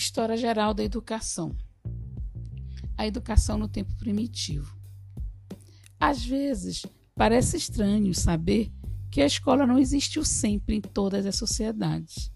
[0.00, 1.54] História geral da educação.
[2.96, 4.74] A educação no tempo primitivo.
[6.00, 8.72] Às vezes, parece estranho saber
[9.10, 12.32] que a escola não existiu sempre em todas as sociedades.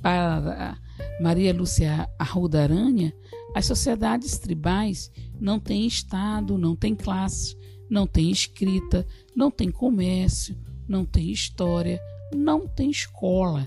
[0.00, 0.76] Para
[1.20, 3.14] Maria Lúcia Arruda Aranha,
[3.54, 5.08] as sociedades tribais
[5.40, 7.56] não têm Estado, não têm classe,
[7.88, 9.06] não têm escrita,
[9.36, 10.58] não têm comércio,
[10.88, 12.00] não têm história,
[12.34, 13.64] não têm escola.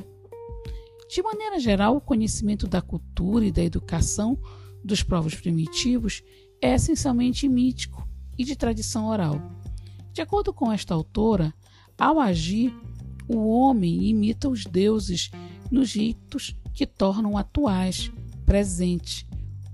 [1.07, 4.37] De maneira geral, o conhecimento da cultura e da educação
[4.83, 6.23] dos povos primitivos
[6.61, 9.41] é essencialmente mítico e de tradição oral.
[10.11, 11.53] De acordo com esta autora,
[11.97, 12.73] ao agir,
[13.27, 15.31] o homem imita os deuses
[15.71, 18.11] nos ritos que tornam atuais,
[18.45, 19.25] presentes,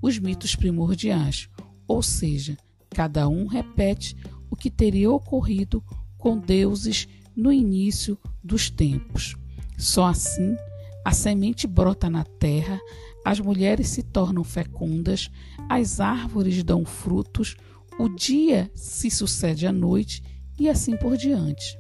[0.02, 1.50] os mitos primordiais,
[1.88, 2.58] ou seja,
[2.90, 4.16] cada um repete
[4.50, 5.84] o que teria ocorrido
[6.18, 9.36] com deuses no início dos tempos.
[9.78, 10.56] Só assim
[11.04, 12.80] a semente brota na terra,
[13.26, 15.30] as mulheres se tornam fecundas,
[15.70, 17.56] as árvores dão frutos,
[18.00, 20.24] o dia se sucede à noite
[20.60, 21.78] e assim por diante.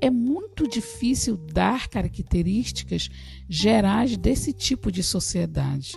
[0.00, 3.08] É muito difícil dar características
[3.48, 5.94] gerais desse tipo de sociedade.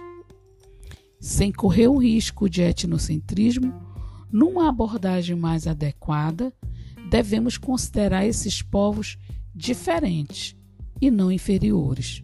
[1.20, 3.74] Sem correr o risco de etnocentrismo,
[4.32, 6.54] numa abordagem mais adequada,
[7.10, 9.18] devemos considerar esses povos
[9.54, 10.56] diferentes
[11.02, 12.24] e não inferiores.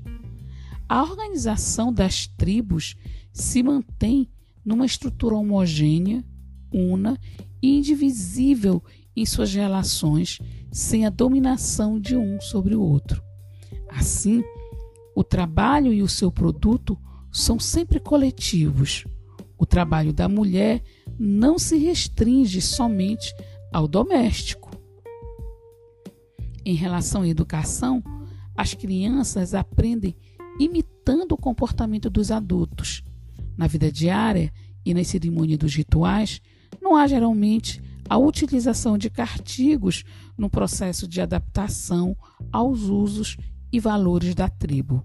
[0.87, 2.95] A organização das tribos
[3.33, 4.29] se mantém
[4.63, 6.23] numa estrutura homogênea,
[6.71, 7.19] una
[7.61, 8.83] e indivisível
[9.15, 10.39] em suas relações,
[10.71, 13.23] sem a dominação de um sobre o outro.
[13.89, 14.43] Assim,
[15.15, 16.97] o trabalho e o seu produto
[17.31, 19.05] são sempre coletivos.
[19.57, 20.83] O trabalho da mulher
[21.17, 23.33] não se restringe somente
[23.71, 24.69] ao doméstico.
[26.65, 28.03] Em relação à educação,
[28.55, 30.15] as crianças aprendem
[30.59, 33.03] imitando o comportamento dos adultos.
[33.57, 34.53] Na vida diária
[34.85, 36.41] e nas cerimônias dos rituais,
[36.81, 40.03] não há geralmente a utilização de cartigos
[40.37, 42.15] no processo de adaptação
[42.51, 43.37] aos usos
[43.71, 45.03] e valores da tribo.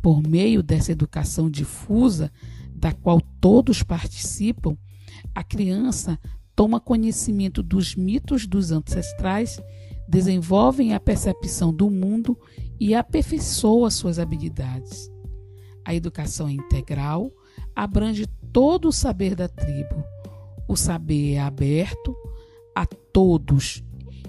[0.00, 2.32] Por meio dessa educação difusa,
[2.74, 4.76] da qual todos participam,
[5.34, 6.18] a criança
[6.56, 9.60] toma conhecimento dos mitos dos ancestrais,
[10.08, 12.38] desenvolve a percepção do mundo
[12.78, 15.10] e aperfeiçoa suas habilidades.
[15.84, 17.30] A educação é integral,
[17.74, 20.02] abrange todo o saber da tribo.
[20.66, 22.16] O saber é aberto
[22.74, 23.84] a todos,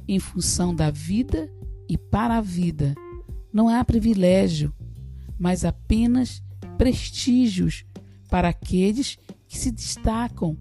[0.07, 1.50] em função da vida
[1.89, 2.94] e para a vida.
[3.53, 4.73] Não há privilégio,
[5.39, 6.44] mas apenas
[6.77, 7.85] prestígios
[8.29, 9.17] para aqueles
[9.47, 10.57] que se destacam,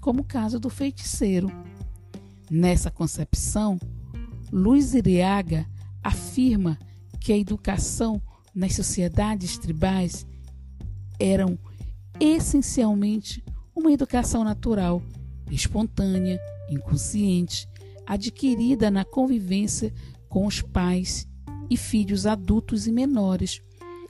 [0.00, 1.50] como o caso do feiticeiro.
[2.50, 3.78] Nessa concepção,
[4.50, 5.66] Luiz Iriaga
[6.02, 6.78] afirma
[7.20, 8.20] que a educação
[8.54, 10.26] nas sociedades tribais
[11.18, 11.58] eram
[12.18, 13.44] essencialmente
[13.76, 15.02] uma educação natural,
[15.50, 17.68] espontânea, inconsciente,
[18.06, 19.92] adquirida na convivência
[20.28, 21.28] com os pais
[21.68, 23.60] e filhos adultos e menores,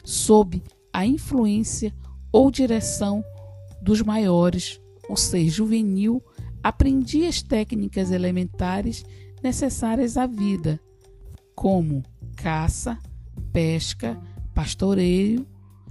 [0.04, 0.62] sob
[0.92, 1.94] a influência
[2.32, 3.22] ou direção
[3.82, 6.22] dos maiores, ou seja, juvenil,
[6.62, 9.04] aprendia as técnicas elementares
[9.42, 10.80] necessárias à vida,
[11.54, 12.02] como
[12.42, 12.98] caça,
[13.52, 14.18] pesca,
[14.54, 15.46] pastoreio,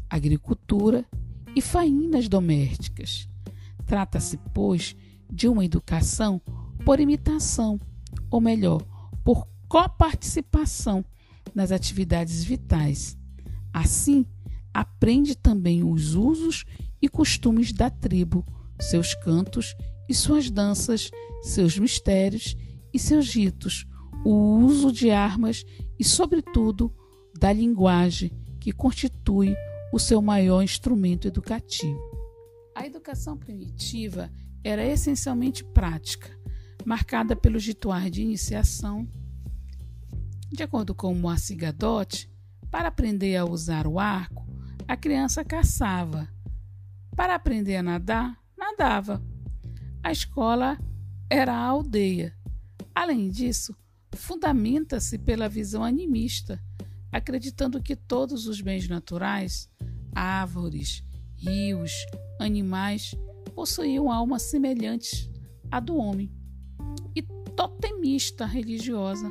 [0.10, 1.06] agricultura
[1.56, 3.30] e faínas domésticas.
[3.86, 4.96] Trata-se, pois,
[5.32, 6.42] de uma educação
[6.84, 7.80] por imitação,
[8.32, 8.82] ou melhor,
[9.24, 11.06] por coparticipação
[11.54, 13.16] nas atividades vitais.
[13.72, 14.26] Assim,
[14.74, 16.66] aprende também os usos
[17.00, 18.44] e costumes da tribo,
[18.80, 19.76] seus cantos
[20.08, 21.12] e suas danças,
[21.44, 22.56] seus mistérios
[22.92, 23.86] e seus ritos,
[24.26, 25.64] o uso de armas
[26.00, 26.96] e, sobretudo,
[27.38, 29.56] da linguagem, que constitui
[29.92, 32.00] o seu maior instrumento educativo.
[32.76, 34.32] A educação primitiva
[34.64, 36.30] era essencialmente prática,
[36.86, 39.08] marcada pelos rituais de iniciação.
[40.50, 42.32] De acordo com Moacir Gadotti,
[42.72, 44.48] para aprender a usar o arco,
[44.88, 46.28] a criança caçava.
[47.16, 49.22] Para aprender a nadar, nadava.
[50.04, 50.78] A escola
[51.30, 52.36] era a aldeia.
[52.96, 53.76] Além disso,
[54.16, 56.62] fundamenta-se pela visão animista,
[57.12, 59.70] acreditando que todos os bens naturais,
[60.14, 61.04] árvores,
[61.36, 61.92] rios,
[62.40, 63.16] animais,
[63.56, 65.32] possuíam alma semelhante
[65.72, 66.32] à do homem,
[67.16, 69.30] e totemista religiosa,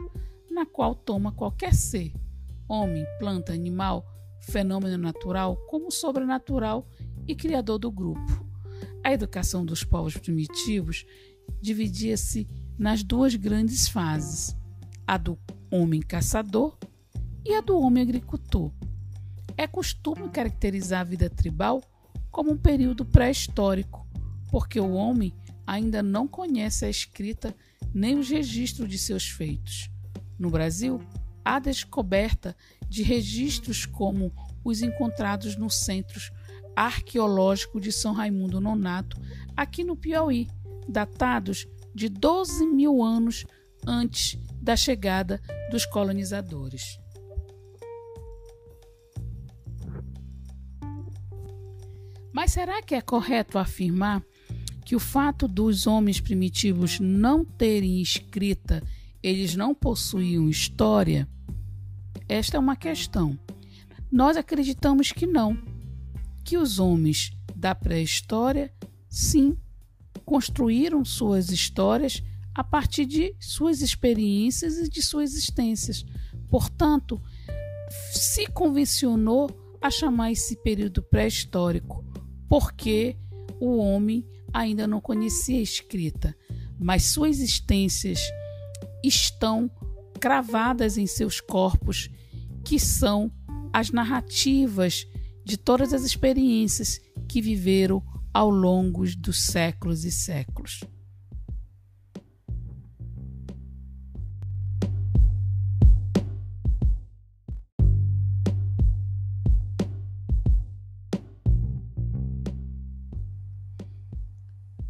[0.51, 2.13] na qual toma qualquer ser,
[2.69, 4.05] homem, planta, animal,
[4.41, 6.89] fenômeno natural, como sobrenatural
[7.27, 8.47] e criador do grupo.
[9.05, 11.07] A educação dos povos primitivos
[11.61, 12.49] dividia-se
[12.79, 14.57] nas duas grandes fases:
[15.09, 15.39] a do
[15.71, 16.77] homem caçador
[17.43, 18.71] e a do homem agricultor.
[19.57, 21.83] É costume caracterizar a vida tribal
[22.31, 24.07] como um período pré-histórico,
[24.51, 25.33] porque o homem
[25.67, 27.57] ainda não conhece a escrita
[27.95, 29.91] nem os registros de seus feitos.
[30.39, 31.01] No Brasil,
[31.43, 32.55] há descoberta
[32.87, 34.31] de registros como
[34.63, 36.21] os encontrados no Centro
[36.77, 39.19] Arqueológico de São Raimundo Nonato,
[39.57, 40.49] aqui no Piauí,
[40.87, 43.47] datados de 12 mil anos
[43.87, 47.01] antes da chegada dos colonizadores.
[52.31, 54.23] Mas será que é correto afirmar
[54.85, 58.83] que o fato dos homens primitivos não terem escrita,
[59.23, 61.27] eles não possuíam história?
[62.29, 63.39] Esta é uma questão.
[64.13, 65.57] Nós acreditamos que não,
[66.45, 68.71] que os homens da pré-história,
[69.09, 69.57] sim,
[70.27, 72.23] construíram suas histórias
[72.59, 76.05] a partir de suas experiências e de suas existências.
[76.51, 77.23] Portanto,
[78.11, 79.49] se convencionou
[79.81, 82.05] a chamar esse período pré-histórico,
[82.49, 83.17] porque
[83.61, 86.37] o homem ainda não conhecia a escrita,
[86.77, 88.21] mas suas existências
[89.05, 89.71] estão
[90.19, 92.11] cravadas em seus corpos,
[92.65, 93.31] que são
[93.73, 95.07] as narrativas
[95.45, 98.03] de todas as experiências que viveram
[98.35, 100.83] ao longo dos séculos e séculos.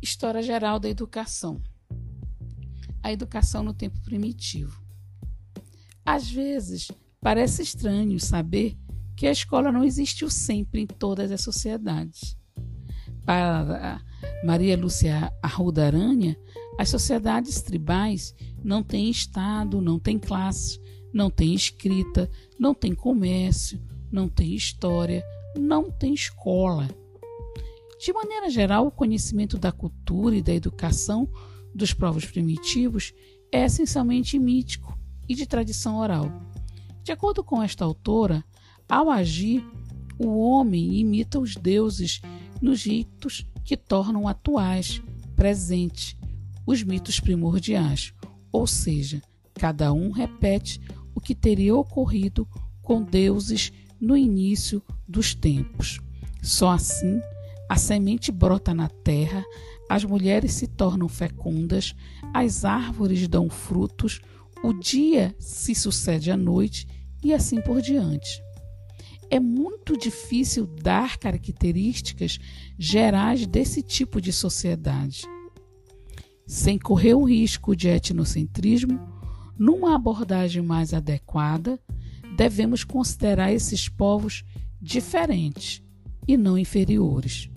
[0.08, 1.60] História geral da educação.
[3.02, 4.82] A educação no tempo primitivo.
[6.02, 6.90] Às vezes,
[7.20, 8.74] parece estranho saber
[9.14, 12.38] que a escola não existiu sempre em todas as sociedades.
[13.22, 14.00] Para
[14.42, 16.38] Maria Lúcia Arruda Aranha,
[16.78, 18.34] as sociedades tribais
[18.64, 20.80] não têm Estado, não têm classe,
[21.12, 23.78] não têm escrita, não têm comércio,
[24.10, 25.22] não têm história,
[25.54, 26.88] não têm escola.
[27.98, 31.28] De maneira geral, o conhecimento da cultura e da educação
[31.74, 33.12] dos povos primitivos
[33.52, 34.96] é essencialmente mítico
[35.28, 36.30] e de tradição oral.
[37.02, 38.44] De acordo com esta autora,
[38.88, 39.66] ao agir,
[40.18, 42.20] o homem imita os deuses
[42.62, 45.02] nos ritos que tornam atuais,
[45.34, 46.16] presentes,
[46.66, 48.12] os mitos primordiais,
[48.52, 49.22] ou seja,
[49.54, 50.80] cada um repete
[51.14, 52.48] o que teria ocorrido
[52.82, 55.98] com deuses no início dos tempos.
[56.42, 57.20] Só assim
[57.68, 59.44] a semente brota na terra,
[59.88, 61.94] as mulheres se tornam fecundas,
[62.32, 64.20] as árvores dão frutos,
[64.62, 66.86] o dia se sucede à noite
[67.22, 68.42] e assim por diante.
[69.30, 72.38] É muito difícil dar características
[72.78, 75.24] gerais desse tipo de sociedade.
[76.46, 78.98] Sem correr o risco de etnocentrismo,
[79.58, 81.78] numa abordagem mais adequada,
[82.36, 84.44] devemos considerar esses povos
[84.80, 85.82] diferentes
[86.28, 87.50] e não inferiores.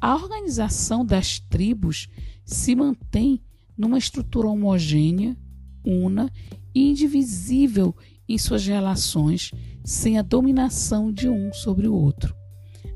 [0.00, 2.08] A organização das tribos
[2.44, 3.42] se mantém
[3.76, 5.36] numa estrutura homogênea,
[5.84, 6.30] una
[6.74, 7.94] e indivisível
[8.28, 9.50] em suas relações,
[9.84, 12.34] sem a dominação de um sobre o outro.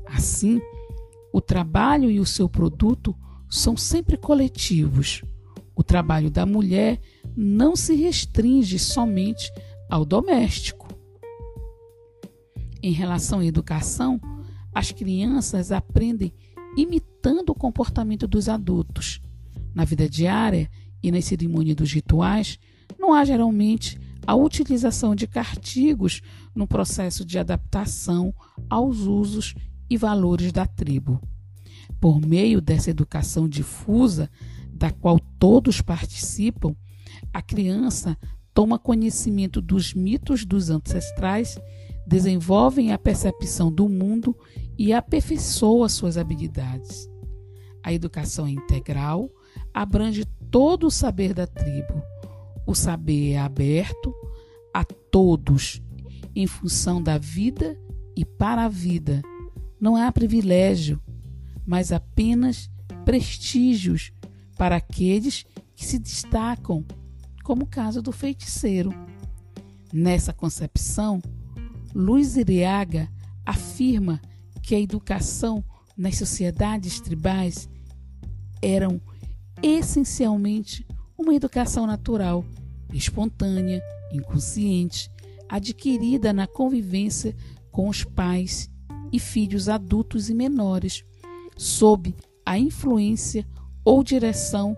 [0.07, 0.61] Assim,
[1.33, 3.13] o trabalho e o seu produto
[3.49, 5.23] são sempre coletivos.
[5.75, 7.01] O trabalho da mulher
[7.35, 9.51] não se restringe somente
[9.89, 10.87] ao doméstico.
[12.81, 14.19] Em relação à educação,
[14.75, 16.33] as crianças aprendem
[16.75, 19.21] imitando o comportamento dos adultos.
[19.73, 20.69] Na vida diária
[21.01, 22.59] e nas cerimônias dos rituais,
[22.99, 26.21] não há geralmente a utilização de cartigos
[26.53, 28.33] no processo de adaptação
[28.69, 29.55] aos usos
[29.89, 31.21] e valores da tribo.
[32.01, 34.29] Por meio dessa educação difusa,
[34.73, 36.75] da qual todos participam,
[37.33, 38.17] a criança
[38.53, 41.57] toma conhecimento dos mitos dos ancestrais,
[42.05, 44.37] desenvolve a percepção do mundo
[44.77, 47.09] e aperfeiçoa suas habilidades.
[47.83, 49.29] A educação integral
[49.73, 52.01] abrange todo o saber da tribo.
[52.65, 54.13] O saber é aberto
[54.73, 55.81] a todos
[56.35, 57.79] em função da vida
[58.15, 59.21] e para a vida.
[59.79, 60.99] Não há privilégio,
[61.65, 62.69] mas apenas
[63.03, 64.11] prestígios
[64.57, 65.45] para aqueles
[65.75, 66.85] que se destacam,
[67.43, 68.93] como o caso do feiticeiro.
[69.93, 71.21] Nessa concepção,
[71.97, 73.09] Luiz Iriaga
[73.45, 74.21] afirma
[74.61, 75.63] que a educação
[75.95, 77.69] nas sociedades tribais
[78.61, 78.99] eram
[79.63, 80.85] essencialmente
[81.17, 82.43] uma educação natural,
[82.93, 85.09] espontânea, inconsciente,
[85.47, 87.33] adquirida na convivência
[87.71, 88.69] com os pais
[89.09, 91.01] e filhos adultos e menores,
[91.55, 92.13] sob
[92.45, 93.47] a influência
[93.85, 94.75] ou direção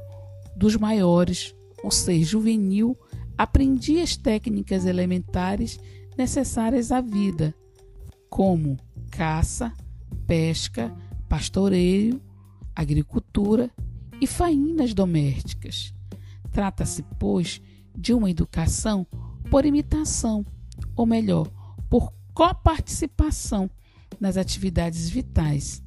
[0.55, 2.95] dos maiores, o ser juvenil
[3.35, 5.79] aprendia as técnicas elementares
[6.17, 7.53] necessárias à vida,
[8.29, 8.77] como
[9.11, 9.71] caça,
[10.25, 10.93] pesca,
[11.29, 12.21] pastoreio,
[12.75, 13.69] agricultura
[14.19, 15.93] e faínas domésticas.
[16.51, 17.61] Trata-se, pois,
[17.95, 19.05] de uma educação
[19.49, 20.45] por imitação,
[20.95, 21.47] ou melhor,
[21.89, 23.69] por coparticipação
[24.19, 25.83] nas atividades vitais.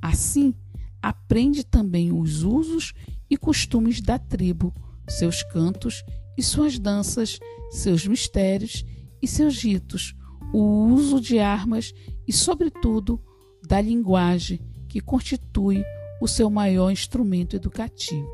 [0.00, 0.54] Assim,
[1.02, 2.92] aprende também os usos
[3.28, 4.74] e costumes da tribo,
[5.08, 6.04] seus cantos
[6.36, 7.38] e suas danças,
[7.70, 8.84] seus mistérios
[9.22, 10.14] e seus ritos,
[10.52, 11.94] o uso de armas
[12.26, 13.22] e, sobretudo,
[13.66, 15.84] da linguagem que constitui
[16.20, 18.28] o seu maior instrumento educativo.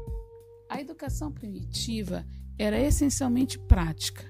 [0.69, 2.27] A educação primitiva
[2.59, 4.25] era essencialmente prática,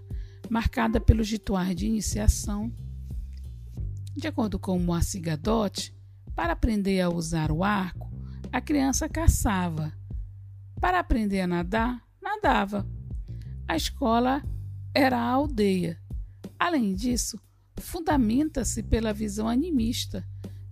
[0.51, 2.73] marcada pelos rituais de iniciação.
[4.15, 5.95] De acordo com Moacir Gadotti,
[6.35, 8.13] para aprender a usar o arco,
[8.53, 9.93] a criança caçava.
[10.81, 12.87] Para aprender a nadar, nadava.
[13.67, 14.43] A escola
[14.95, 15.99] era a aldeia.
[16.59, 17.39] Além disso,
[17.79, 20.27] fundamenta-se pela visão animista,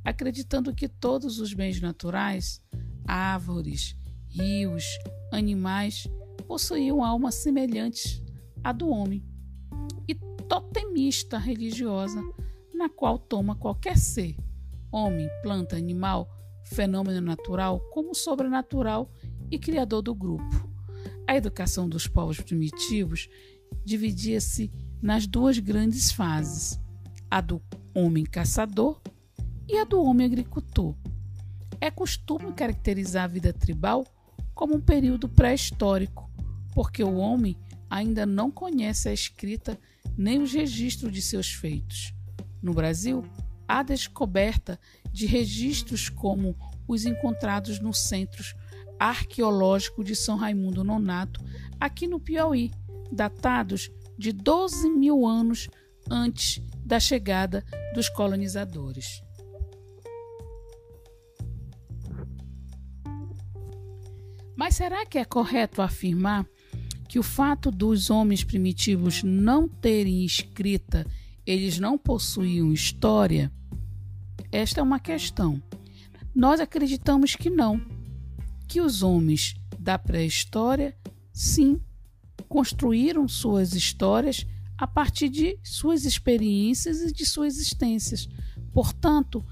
[0.04, 2.62] acreditando que todos os bens naturais
[3.06, 3.96] árvores,
[4.28, 4.84] rios,
[5.30, 6.08] animais
[6.46, 8.24] possuíam alma semelhante
[8.62, 9.22] à do homem,
[10.08, 12.20] e totemista religiosa,
[12.72, 14.36] na qual toma qualquer ser,
[14.90, 16.28] homem, planta, animal,
[16.64, 19.10] fenômeno natural, como sobrenatural
[19.50, 20.68] e criador do grupo.
[21.26, 23.28] A educação dos povos primitivos
[23.84, 24.70] dividia-se
[25.00, 26.80] nas duas grandes fases:
[27.30, 27.60] a do
[27.94, 29.00] homem caçador
[29.68, 30.94] e a do homem agricultor.
[31.80, 34.06] É costume caracterizar a vida tribal
[34.54, 36.30] como um período pré-histórico,
[36.74, 37.56] porque o homem
[37.90, 39.78] ainda não conhece a escrita
[40.16, 42.14] nem os registros de seus feitos.
[42.62, 43.24] No Brasil,
[43.68, 44.78] há descoberta
[45.12, 48.42] de registros como os encontrados no Centro
[48.98, 51.44] Arqueológico de São Raimundo Nonato,
[51.80, 52.70] aqui no Piauí,
[53.10, 55.68] datados de 12 mil anos
[56.10, 59.22] antes da chegada dos colonizadores.
[64.56, 66.46] Mas será que é correto afirmar
[67.08, 71.06] que o fato dos homens primitivos não terem escrita,
[71.46, 73.52] eles não possuíam história?
[74.50, 75.62] Esta é uma questão.
[76.34, 77.80] Nós acreditamos que não,
[78.68, 80.96] que os homens da pré-história,
[81.32, 81.80] sim,
[82.54, 84.46] construíram suas histórias
[84.78, 88.28] a partir de suas experiências e de suas existências.
[88.72, 89.44] Portanto,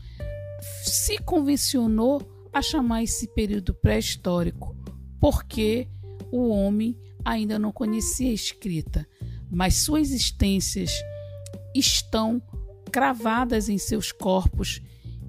[0.85, 4.77] se convencionou a chamar esse período pré-histórico
[5.19, 5.89] porque
[6.31, 9.05] o homem ainda não conhecia a escrita,
[9.51, 10.93] mas suas existências
[11.75, 12.41] estão
[12.93, 14.81] cravadas em seus corpos,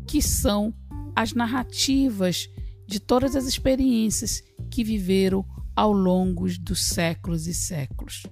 [0.06, 0.72] que são
[1.16, 2.48] as narrativas
[2.86, 5.44] de todas as experiências que viveram
[5.76, 8.24] ao longo dos séculos e séculos.